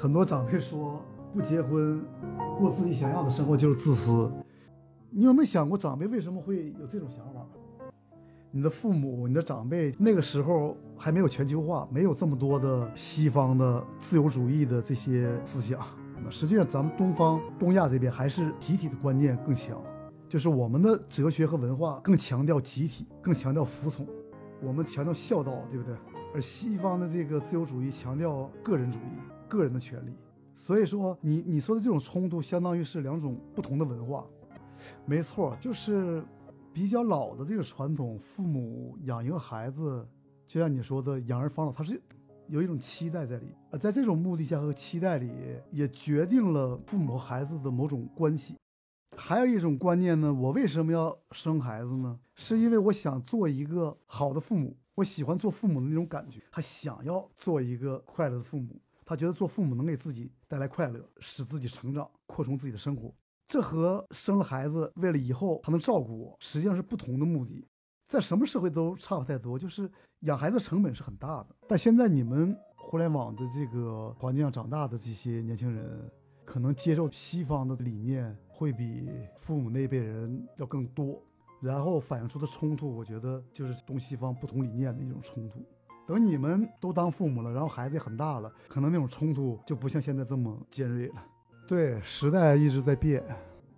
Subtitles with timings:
[0.00, 0.98] 很多长辈说
[1.34, 2.02] 不结婚，
[2.58, 4.32] 过自己想要的生活就是自私。
[5.10, 7.46] 你有没有想过长辈为什么会有这种想法？
[8.50, 15.78] 你的父母、你的长辈那个时候还没有全球化，没有这么多的西方的自由主义的这些思想。
[16.24, 19.78] 那实际上，咱们东方、东亚这边还是集体的观念更强，
[20.30, 24.06] 就是我们的哲学和文化更强调集体，更强调服从，
[24.62, 25.94] 我们强调孝道，对不对？
[26.32, 30.14] 而西方的这个自由主义强调个人主义、个人的权利。
[30.56, 34.24] 所以说，你你说的这种冲突，相当于是两种不同的文化。
[35.04, 36.24] 没错，就是。
[36.72, 40.06] 比较老的这个传统，父母养一个孩子，
[40.46, 42.00] 就像你说的养儿防老，他是
[42.46, 43.52] 有一种期待在里。
[43.70, 45.32] 呃，在这种目的下和期待里，
[45.72, 48.54] 也决定了父母和孩子的某种关系。
[49.16, 52.20] 还有一种观念呢，我为什么要生孩子呢？
[52.36, 56.40] 是因为我想做一个好的父母，我喜欢做父母的那种感觉。
[56.52, 58.80] 他想要做一个快乐的父母，
[59.10, 63.12] 他觉得做父母能给自己带来快乐，使自己成长，扩充自己的生活。
[63.48, 67.66] 这和生了孩子为了以后他能照顾我，实际上是不同的目的。
[68.06, 71.48] 在什么社会都差不太多，就是养孩子成本是很大的。
[71.66, 76.08] 但现在你们互联网的这个环境上长大的这些年轻人，
[76.44, 81.20] 可能接受西方的理念会比父母那辈人要更多，
[81.60, 85.66] 然后反映出的冲突，我觉得就是东西方不同理念的一种冲突。
[86.10, 91.24] 等你们都当父母了，然后孩子也很大了，可能那种冲突就不像现在这么尖锐了。
[91.68, 93.22] 对，时代一直在变，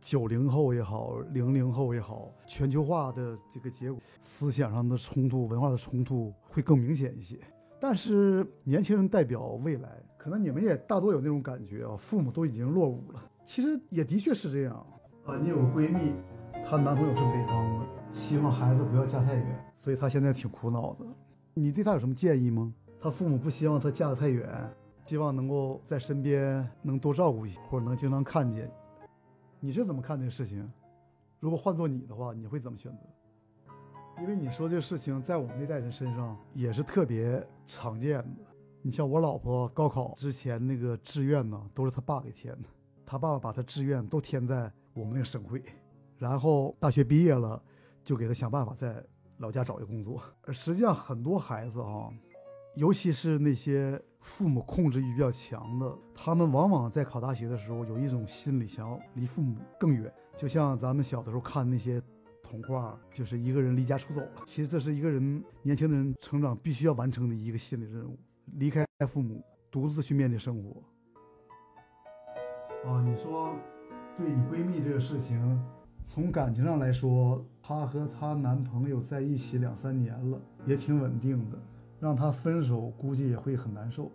[0.00, 7.36] 九零后也好，零零后也好，全球化的这个结果，思想上的冲突、文化的冲突会更明显一些。
[7.80, 13.20] 但是年轻人代表未来，可能你们也大多有那种感觉啊，父母都已经落伍了。
[13.44, 14.86] 其实也的确是这样
[15.26, 15.36] 啊。
[15.42, 16.14] 你有个闺蜜，
[16.64, 21.04] 她男朋友是北方的，希望孩子不要嫁太远，所以她现在挺苦恼的。
[21.60, 22.72] 你对她有什么建议吗？
[23.00, 24.48] 她父母不希望她嫁得太远。
[25.06, 28.70] 希望能够在身边能多照顾一些，或者能经常看见。
[29.58, 30.70] 你是怎么看这个事情？
[31.40, 33.72] 如果换做你的话，你会怎么选择？
[34.22, 38.46] 因为你说这个事情在我们那代人身上也是特别常见的。
[38.82, 42.68] 你像我老婆高考之前那个志愿呢，都是她爸给填的，
[43.04, 45.60] 她爸爸把她志愿都填在我们那个省会，
[46.18, 47.60] 然后大学毕业了
[48.04, 49.04] 就给她想办法在
[49.40, 50.22] 老家找一个工作。
[50.42, 52.08] 而实际上很多孩子啊。
[52.76, 60.10] 尤其是那些父母控制欲比较强的，他们往往在考大学的时候有一种心理，想要离父母更远。
[60.36, 62.00] 就像咱们小的时候看那些
[62.40, 64.30] 童话，就是一个人离家出走了。
[64.46, 68.16] 其实这是一个人年轻的人成长必须要完成的一个心理任务，
[68.52, 70.80] 离开父母，独自去面对生活。
[72.88, 73.52] 啊，你说
[74.16, 75.60] 对你闺蜜这个事情，
[76.12, 81.56] 从感情上来说，她和她男朋友在一起两三年了，也挺稳定的。
[82.00, 84.10] 让她分手估计也会很难受，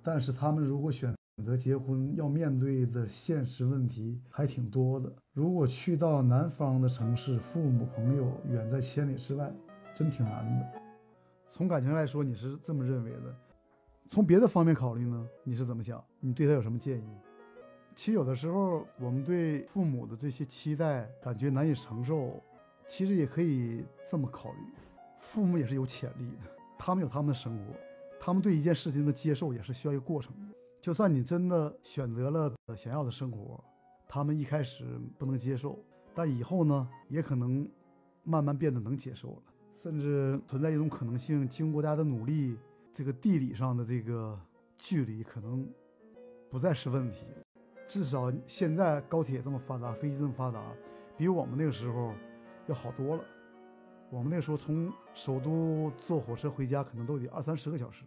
[0.00, 1.12] 但是他们如果选
[1.44, 5.12] 择结婚，要面对的现实问题还挺多的。
[5.32, 9.52] 如果去到南方的城市，父母朋友远在千里之外，
[9.96, 10.66] 真挺难的。
[11.48, 13.34] 从感情来说，你是这么认为的？
[14.08, 15.26] 从别的方面考虑呢？
[15.42, 16.00] 你是怎么想？
[16.20, 17.04] 你对他有什么建议？
[17.98, 22.40] 其实有的时候，我们对父母的这些期待感觉难以承受，
[22.86, 24.58] 其实也可以这么考虑：
[25.18, 26.48] 父母也是有潜力的。
[26.78, 27.74] 他们有他们的生活，
[28.20, 30.54] 他们对一件事情的接受也是需要一个过程的。
[30.80, 33.58] 就算你真的选择了想要的生活，
[34.06, 34.84] 他们一开始
[35.18, 35.76] 不能接受，
[36.14, 37.68] 但以后呢，也可能
[38.22, 39.42] 慢慢变得能接受了。
[39.74, 42.56] 甚至存在一种可能性，经过大家的努力，
[42.92, 44.38] 这个地理上的这个
[44.76, 45.68] 距离可能
[46.48, 47.24] 不再是问题。
[47.88, 50.62] 至少现在高铁这么发达，飞机这么发达，
[51.16, 52.12] 比我们那个时候
[52.66, 53.24] 要好多了。
[54.10, 58.04] 我们那时候从首都坐火车回家，可能都得二三十个小时。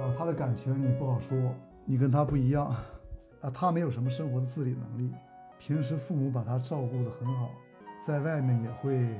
[0.00, 2.66] 啊，他的感情你不好说，你跟他不一样，
[3.40, 5.12] 啊，他没有什么生活的自理能力，
[5.60, 7.50] 平时父母把他照顾得很好，
[8.04, 9.14] 在外面也会，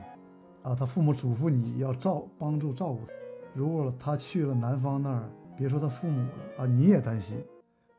[0.65, 3.13] 啊，他父母嘱咐你要照帮助照顾他。
[3.55, 7.45] 如果他去了南方那儿，别说他父母了，啊，你也担心，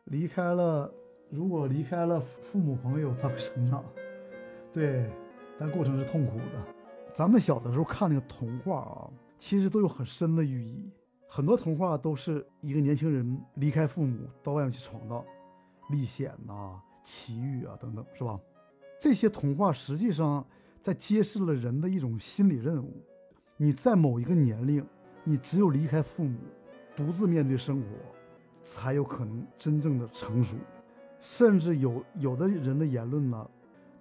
[0.06, 0.92] 离开了，
[1.32, 3.84] 如果离开了父母朋友，他会成长，
[4.74, 5.10] 对，
[5.58, 6.68] 但过程是痛苦的。
[7.14, 10.92] 咱们小的时候看那个童话啊，其实都有很深的寓意。
[11.30, 15.24] 很多童话都是一个年轻人离开父母到外面去闯荡、
[15.90, 18.38] 历险呐、奇遇啊等等，是吧？
[19.00, 20.46] 这些童话实际上
[20.82, 23.02] 在揭示了人的一种心理任务：
[23.56, 24.86] 你在某一个年龄，
[25.24, 26.38] 你只有离开父母，
[26.94, 27.88] 独自面对生活，
[28.64, 30.58] 才有可能真正的成熟。
[31.22, 33.50] 甚至有有的人的言论呢，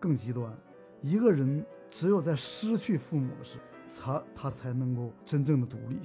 [0.00, 0.52] 更极端：
[1.00, 1.64] 一个人。
[1.92, 6.02] 只有在失去父母的时候，才他才能够真正的独立。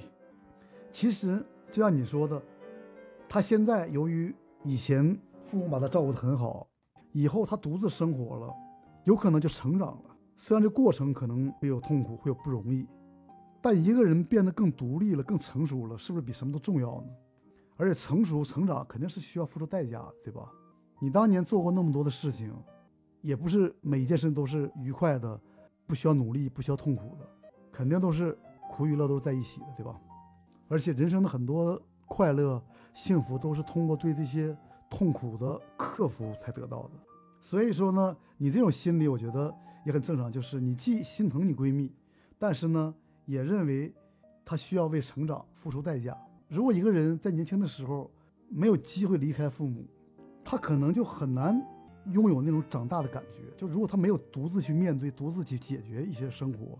[0.90, 1.40] 其实
[1.70, 2.42] 就像你说的，
[3.28, 4.34] 他现在由于
[4.64, 6.66] 以前父母把他照顾得很好，
[7.12, 8.52] 以后他独自生活了，
[9.04, 10.16] 有可能就成长了。
[10.36, 12.84] 虽然这过程可能会有痛苦，会有不容易，
[13.62, 17.08] 但一个人变得更独立了，更成熟了，是不是比什么都重要呢？
[17.76, 20.50] 而且成熟成长肯定是需要付出代价的，对吧？
[20.98, 22.52] 你当年做过那么多的事情，
[23.20, 25.38] 也不是每一件事都是愉快的，
[25.86, 27.28] 不需要努力，不需要痛苦的，
[27.70, 28.36] 肯定都是
[28.70, 30.00] 苦与乐都是在一起的，对吧？
[30.68, 32.62] 而且人生的很多快乐、
[32.94, 34.56] 幸福都是通过对这些
[34.88, 36.90] 痛苦的克服才得到的。
[37.42, 39.54] 所以说呢，你这种心理我觉得
[39.84, 41.92] 也很正常，就是你既心疼你闺蜜，
[42.38, 42.94] 但是呢，
[43.26, 43.92] 也认为
[44.44, 46.16] 她需要为成长付出代价。
[46.48, 48.10] 如果一个人在年轻的时候
[48.48, 49.84] 没有机会离开父母，
[50.46, 51.60] 他可能就很难
[52.12, 53.40] 拥有那种长大的感觉。
[53.56, 56.78] 就如果他没有独自去面对、独自去解决一些生活，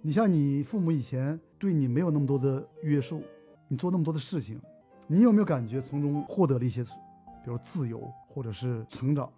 [0.00, 3.20] 你像你父母以前对你没有那么多的约束，
[3.66, 4.60] 你做那么多的事情，
[5.08, 9.28] 你有没有感觉从中获得了一些，比如自由或者是成长？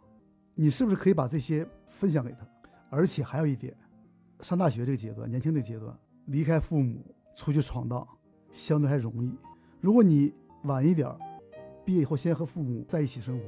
[0.54, 2.46] 你是不是可以把这些分享给他？
[2.90, 3.74] 而且还有一点，
[4.40, 5.92] 上大学这个阶段、年轻的阶段，
[6.26, 7.02] 离开父母
[7.34, 8.06] 出去闯荡，
[8.52, 9.34] 相对还容易。
[9.80, 10.32] 如果你
[10.64, 11.08] 晚一点，
[11.84, 13.44] 毕业以后先和父母在一起生活，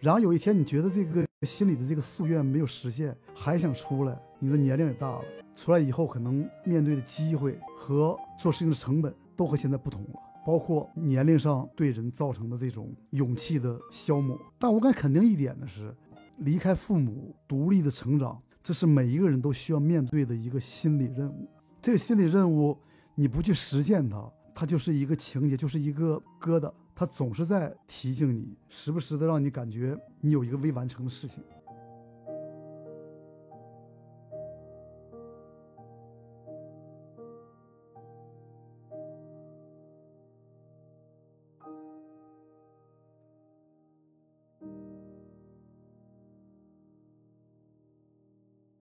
[0.00, 5.24] 然后有一天你觉得这个心里的这个夙愿没有实现，还想出来，你的年龄也大了，
[5.56, 14.38] 出来以后可能面对的机会和做事情的成本都和现在不同了，包括年龄上对人造成的这种勇气的消磨。
[14.58, 15.94] 但我敢肯定一点的是，
[16.38, 21.48] 离开父母独立的成长，这是每一个人都需要面对的一个心理任务。
[21.80, 22.76] 这个心理任务，
[23.14, 24.30] 你不去实现它。
[24.52, 26.70] 它就是一个情节，就是一个疙瘩，
[27.00, 31.42] 他总是在提醒你，时不时的让你感觉你有一个未完成的事情。